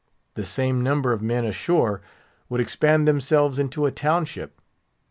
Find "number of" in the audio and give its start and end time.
0.81-1.21